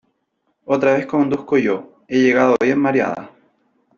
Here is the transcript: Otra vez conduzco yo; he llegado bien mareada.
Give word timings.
Otra 0.65 0.93
vez 0.95 1.05
conduzco 1.05 1.59
yo; 1.59 2.03
he 2.07 2.17
llegado 2.19 2.55
bien 2.59 2.79
mareada. 2.79 3.29